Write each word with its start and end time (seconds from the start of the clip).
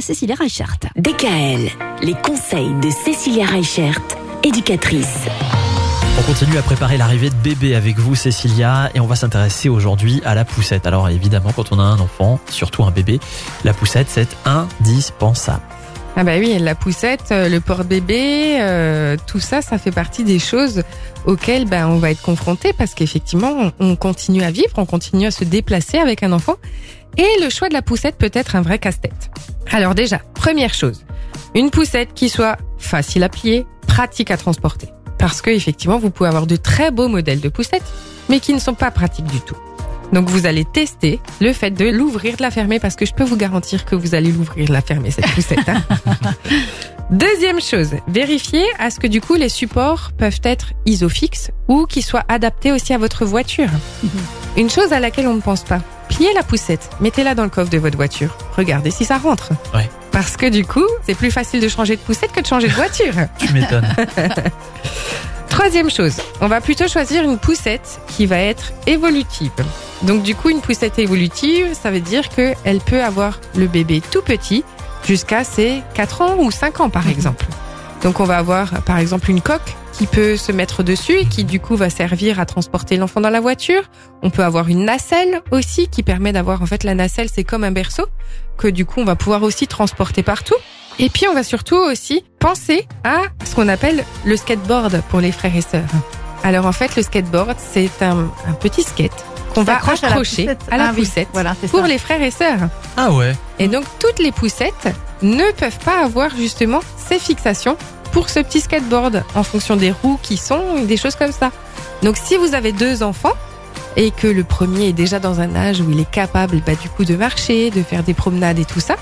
Cécilia 0.00 0.34
Reichert. 0.34 0.76
DKL, 0.96 1.70
les 2.02 2.14
conseils 2.14 2.72
de 2.82 2.90
Cécilia 2.90 3.46
Reichert, 3.46 4.00
éducatrice. 4.42 5.26
On 6.18 6.22
continue 6.22 6.58
à 6.58 6.62
préparer 6.62 6.96
l'arrivée 6.96 7.30
de 7.30 7.34
bébé 7.36 7.74
avec 7.74 7.98
vous, 7.98 8.14
Cécilia, 8.14 8.90
et 8.94 9.00
on 9.00 9.06
va 9.06 9.16
s'intéresser 9.16 9.68
aujourd'hui 9.68 10.20
à 10.24 10.34
la 10.34 10.44
poussette. 10.44 10.86
Alors 10.86 11.08
évidemment, 11.08 11.52
quand 11.54 11.72
on 11.72 11.78
a 11.78 11.82
un 11.82 12.00
enfant, 12.00 12.40
surtout 12.50 12.84
un 12.84 12.90
bébé, 12.90 13.20
la 13.64 13.72
poussette, 13.72 14.08
c'est 14.10 14.28
indispensable. 14.44 15.62
Ah 16.16 16.24
bah 16.24 16.32
oui, 16.38 16.58
la 16.58 16.74
poussette, 16.74 17.30
euh, 17.30 17.48
le 17.48 17.60
porte-bébé, 17.60 18.58
euh, 18.60 19.16
tout 19.28 19.38
ça, 19.38 19.62
ça 19.62 19.78
fait 19.78 19.92
partie 19.92 20.24
des 20.24 20.40
choses 20.40 20.82
auxquelles 21.26 21.66
ben, 21.66 21.86
on 21.86 21.98
va 21.98 22.10
être 22.10 22.22
confronté 22.22 22.72
parce 22.72 22.94
qu'effectivement, 22.94 23.72
on, 23.78 23.90
on 23.90 23.94
continue 23.94 24.42
à 24.42 24.50
vivre, 24.50 24.72
on 24.76 24.86
continue 24.86 25.26
à 25.26 25.30
se 25.30 25.44
déplacer 25.44 25.98
avec 25.98 26.24
un 26.24 26.32
enfant. 26.32 26.56
Et 27.16 27.28
le 27.42 27.50
choix 27.50 27.68
de 27.68 27.74
la 27.74 27.82
poussette 27.82 28.16
peut 28.16 28.30
être 28.32 28.56
un 28.56 28.62
vrai 28.62 28.78
casse-tête. 28.78 29.30
Alors 29.72 29.94
déjà, 29.94 30.18
première 30.34 30.74
chose, 30.74 31.04
une 31.54 31.70
poussette 31.70 32.14
qui 32.14 32.28
soit 32.28 32.56
facile 32.78 33.22
à 33.22 33.28
plier, 33.28 33.66
pratique 33.86 34.30
à 34.30 34.36
transporter. 34.36 34.88
Parce 35.18 35.42
que 35.42 35.50
effectivement, 35.50 35.98
vous 35.98 36.10
pouvez 36.10 36.28
avoir 36.28 36.46
de 36.46 36.56
très 36.56 36.90
beaux 36.90 37.08
modèles 37.08 37.40
de 37.40 37.48
poussettes, 37.48 37.82
mais 38.28 38.40
qui 38.40 38.54
ne 38.54 38.58
sont 38.60 38.74
pas 38.74 38.90
pratiques 38.90 39.26
du 39.26 39.40
tout. 39.40 39.56
Donc 40.12 40.28
vous 40.30 40.46
allez 40.46 40.64
tester 40.64 41.20
le 41.40 41.52
fait 41.52 41.70
de 41.70 41.84
l'ouvrir, 41.84 42.36
de 42.36 42.42
la 42.42 42.50
fermer, 42.50 42.78
parce 42.80 42.96
que 42.96 43.04
je 43.04 43.12
peux 43.12 43.24
vous 43.24 43.36
garantir 43.36 43.84
que 43.84 43.94
vous 43.94 44.14
allez 44.14 44.32
l'ouvrir, 44.32 44.70
la 44.72 44.80
fermer, 44.80 45.10
cette 45.10 45.30
poussette. 45.32 45.68
hein. 45.68 45.82
Deuxième 47.10 47.60
chose, 47.60 47.92
vérifiez 48.06 48.64
à 48.78 48.90
ce 48.90 49.00
que 49.00 49.06
du 49.06 49.20
coup 49.22 49.34
les 49.34 49.48
supports 49.48 50.12
peuvent 50.18 50.40
être 50.44 50.72
isofixes 50.84 51.50
ou 51.66 51.86
qu'ils 51.86 52.04
soient 52.04 52.24
adaptés 52.28 52.70
aussi 52.70 52.92
à 52.92 52.98
votre 52.98 53.24
voiture. 53.24 53.70
Une 54.56 54.68
chose 54.68 54.92
à 54.92 55.00
laquelle 55.00 55.26
on 55.26 55.34
ne 55.34 55.40
pense 55.40 55.62
pas, 55.64 55.80
pliez 56.18 56.32
la 56.34 56.42
poussette, 56.42 56.90
mettez-la 57.00 57.36
dans 57.36 57.44
le 57.44 57.48
coffre 57.48 57.70
de 57.70 57.78
votre 57.78 57.96
voiture, 57.96 58.36
regardez 58.56 58.90
si 58.90 59.04
ça 59.04 59.18
rentre. 59.18 59.50
Ouais. 59.72 59.88
Parce 60.10 60.36
que 60.36 60.46
du 60.46 60.64
coup, 60.64 60.84
c'est 61.06 61.14
plus 61.14 61.30
facile 61.30 61.60
de 61.60 61.68
changer 61.68 61.94
de 61.94 62.00
poussette 62.00 62.32
que 62.32 62.40
de 62.40 62.46
changer 62.46 62.66
de 62.66 62.72
voiture. 62.72 63.14
Tu 63.38 63.52
m'étonnes. 63.52 63.86
Troisième 65.48 65.88
chose, 65.88 66.16
on 66.40 66.48
va 66.48 66.60
plutôt 66.60 66.88
choisir 66.88 67.22
une 67.22 67.38
poussette 67.38 68.00
qui 68.08 68.26
va 68.26 68.38
être 68.38 68.72
évolutive. 68.88 69.52
Donc 70.02 70.24
du 70.24 70.34
coup, 70.34 70.50
une 70.50 70.60
poussette 70.60 70.98
évolutive, 70.98 71.68
ça 71.80 71.92
veut 71.92 72.00
dire 72.00 72.28
qu'elle 72.30 72.80
peut 72.80 73.04
avoir 73.04 73.38
le 73.54 73.68
bébé 73.68 74.02
tout 74.10 74.22
petit 74.22 74.64
jusqu'à 75.06 75.44
ses 75.44 75.82
4 75.94 76.22
ans 76.22 76.36
ou 76.40 76.50
5 76.50 76.80
ans 76.80 76.90
par 76.90 77.08
exemple. 77.08 77.46
Donc 78.02 78.20
on 78.20 78.24
va 78.24 78.38
avoir 78.38 78.82
par 78.82 78.98
exemple 78.98 79.30
une 79.30 79.40
coque 79.40 79.74
qui 79.92 80.06
peut 80.06 80.36
se 80.36 80.52
mettre 80.52 80.82
dessus 80.84 81.14
et 81.18 81.24
qui 81.26 81.42
du 81.44 81.58
coup 81.58 81.74
va 81.76 81.90
servir 81.90 82.38
à 82.38 82.46
transporter 82.46 82.96
l'enfant 82.96 83.20
dans 83.20 83.30
la 83.30 83.40
voiture. 83.40 83.82
On 84.22 84.30
peut 84.30 84.44
avoir 84.44 84.68
une 84.68 84.84
nacelle 84.84 85.42
aussi 85.50 85.88
qui 85.88 86.02
permet 86.04 86.32
d'avoir 86.32 86.62
en 86.62 86.66
fait 86.66 86.84
la 86.84 86.94
nacelle 86.94 87.28
c'est 87.32 87.42
comme 87.44 87.64
un 87.64 87.72
berceau 87.72 88.04
que 88.56 88.68
du 88.68 88.84
coup 88.86 89.00
on 89.00 89.04
va 89.04 89.16
pouvoir 89.16 89.42
aussi 89.42 89.66
transporter 89.66 90.22
partout. 90.22 90.54
Et 91.00 91.08
puis 91.10 91.26
on 91.28 91.34
va 91.34 91.42
surtout 91.42 91.76
aussi 91.76 92.24
penser 92.38 92.86
à 93.04 93.22
ce 93.44 93.54
qu'on 93.54 93.68
appelle 93.68 94.04
le 94.24 94.36
skateboard 94.36 95.02
pour 95.10 95.20
les 95.20 95.32
frères 95.32 95.54
et 95.56 95.60
sœurs. 95.62 95.82
Alors 96.44 96.66
en 96.66 96.72
fait 96.72 96.94
le 96.94 97.02
skateboard 97.02 97.56
c'est 97.58 97.90
un, 98.02 98.30
un 98.46 98.52
petit 98.52 98.82
skate 98.84 99.24
qu'on 99.54 99.62
va 99.64 99.74
S'accroche 99.74 99.98
à 100.04 100.06
la 100.06 100.08
accrocher 100.12 100.42
poussette. 100.44 100.60
à 100.70 100.76
la 100.76 100.84
Ah 100.88 100.92
oui, 100.94 101.00
poussette 101.04 101.28
voilà, 101.32 101.56
c'est 101.60 101.68
pour 101.70 101.80
ça. 101.80 101.88
les 101.88 101.98
frères 101.98 102.22
et 102.22 102.30
sœurs. 102.30 102.68
Ah 102.96 103.10
ouais. 103.12 103.34
Et 103.58 103.66
donc 103.66 103.84
toutes 103.98 104.18
les 104.20 104.30
poussettes 104.30 104.88
ne 105.22 105.50
peuvent 105.52 105.78
pas 105.84 106.04
avoir 106.04 106.30
justement 106.36 106.80
ces 107.08 107.18
fixations 107.18 107.76
pour 108.12 108.28
ce 108.28 108.40
petit 108.40 108.60
skateboard 108.60 109.24
en 109.34 109.42
fonction 109.42 109.76
des 109.76 109.90
roues 109.90 110.18
qui 110.22 110.36
sont, 110.36 110.82
des 110.84 110.96
choses 110.96 111.14
comme 111.14 111.32
ça. 111.32 111.50
Donc 112.02 112.16
si 112.16 112.36
vous 112.36 112.54
avez 112.54 112.72
deux 112.72 113.02
enfants 113.02 113.34
et 113.96 114.10
que 114.10 114.26
le 114.26 114.44
premier 114.44 114.88
est 114.88 114.92
déjà 114.92 115.18
dans 115.18 115.40
un 115.40 115.54
âge 115.56 115.80
où 115.80 115.90
il 115.90 116.00
est 116.00 116.10
capable 116.10 116.60
bah, 116.66 116.74
du 116.74 116.88
coup 116.88 117.04
de 117.04 117.16
marcher, 117.16 117.70
de 117.70 117.82
faire 117.82 118.02
des 118.02 118.14
promenades 118.14 118.58
et 118.58 118.64
tout 118.64 118.80
ça, 118.80 118.96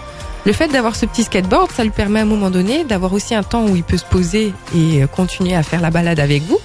le 0.45 0.53
fait 0.53 0.69
d'avoir 0.69 0.95
ce 0.95 1.07
petit 1.07 1.25
skateboard, 1.25 1.73
ça 1.73 1.83
lui 1.83 1.91
permet 1.91 2.21
à 2.21 2.23
un 2.23 2.27
moment 2.27 2.51
donné 2.51 2.85
d'avoir 2.85 3.13
aussi 3.13 3.35
un 3.35 3.43
temps 3.43 3.67
où 3.67 3.75
il 3.75 3.83
peut 3.83 3.97
se 3.97 4.05
poser 4.05 4.55
et 4.75 5.03
euh, 5.03 5.07
continuer 5.07 5.55
à 5.55 5.63
faire 5.63 5.81
la 5.81 5.91
balade 5.91 6.21
avec 6.21 6.43
vous 6.45 6.61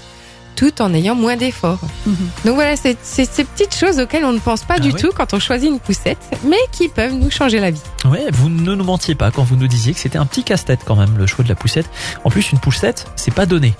tout 0.55 0.81
en 0.81 0.93
ayant 0.93 1.15
moins 1.15 1.35
d'efforts. 1.37 1.79
Mhm. 2.05 2.15
Donc 2.45 2.55
voilà, 2.55 2.75
c'est 2.75 2.97
ces 3.03 3.25
petites 3.43 3.75
choses 3.75 3.99
auxquelles 3.99 4.25
on 4.25 4.31
ne 4.33 4.39
pense 4.39 4.61
pas 4.63 4.75
Ah 4.77 4.79
du 4.79 4.89
oui. 4.91 4.99
tout 5.01 5.11
quand 5.15 5.33
on 5.33 5.39
choisit 5.39 5.69
une 5.69 5.79
poussette, 5.79 6.19
mais 6.45 6.57
qui 6.71 6.87
peuvent 6.89 7.13
nous 7.13 7.31
changer 7.31 7.59
la 7.59 7.71
vie. 7.71 7.81
Ouais, 8.05 8.25
vous 8.31 8.49
ne 8.49 8.75
nous 8.75 8.83
mentiez 8.83 9.15
pas 9.15 9.31
quand 9.31 9.43
vous 9.43 9.55
nous 9.55 9.67
disiez 9.67 9.93
que 9.93 9.99
c'était 9.99 10.17
un 10.17 10.25
petit 10.25 10.43
casse-tête 10.43 10.81
quand 10.85 10.95
même, 10.95 11.17
le 11.17 11.25
choix 11.27 11.43
de 11.43 11.49
la 11.49 11.55
poussette. 11.55 11.89
En 12.23 12.29
plus, 12.29 12.51
une 12.51 12.59
poussette, 12.59 13.07
c'est 13.15 13.33
pas 13.33 13.45
donné. 13.45 13.73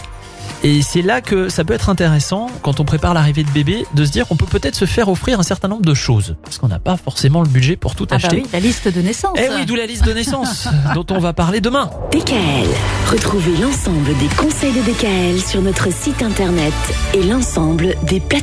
Et 0.63 0.81
c'est 0.83 1.01
là 1.01 1.22
que 1.22 1.49
ça 1.49 1.63
peut 1.63 1.73
être 1.73 1.89
intéressant, 1.89 2.47
quand 2.61 2.79
on 2.79 2.85
prépare 2.85 3.13
l'arrivée 3.16 3.44
de 3.44 3.49
bébé, 3.49 3.85
de 3.95 4.05
se 4.05 4.11
dire 4.11 4.27
qu'on 4.27 4.35
peut 4.35 4.45
peut-être 4.45 4.75
se 4.75 4.85
faire 4.85 5.09
offrir 5.09 5.39
un 5.39 5.44
certain 5.44 5.67
nombre 5.67 5.81
de 5.85 5.94
choses. 5.95 6.35
Parce 6.44 6.59
qu'on 6.59 6.67
n'a 6.67 6.77
pas 6.77 6.97
forcément 6.97 7.41
le 7.41 7.47
budget 7.49 7.75
pour 7.75 7.95
tout 7.95 8.05
Ah 8.11 8.17
bah 8.17 8.27
acheter. 8.27 8.44
oui, 8.44 8.49
la 8.53 8.59
liste 8.59 8.88
de 8.88 9.01
naissance. 9.01 9.38
Eh 9.38 9.49
oui, 9.55 9.66
d'où 9.66 9.75
la 9.75 9.88
liste 9.88 10.05
de 10.05 10.13
naissance, 10.13 10.67
dont 10.94 11.05
on 11.09 11.17
va 11.19 11.33
parler 11.33 11.61
demain. 11.61 11.89
DKL, 12.11 12.67
retrouvez 13.11 13.57
l'ensemble 13.57 14.16
des 14.19 14.27
conseils 14.38 14.73
de 14.73 14.81
DKL 14.81 15.41
sur 15.41 15.61
notre 15.63 15.91
site 15.91 16.22
internet 16.22 16.73
et 17.16 17.23
l'ensemble 17.23 17.95
des 18.03 18.19
plateformes. 18.19 18.41